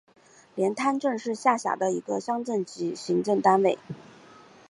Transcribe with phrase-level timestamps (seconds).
[0.55, 3.77] 连滩镇是下辖的一个乡镇级行政单位。